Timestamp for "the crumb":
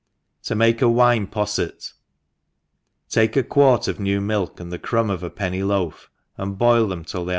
4.73-5.09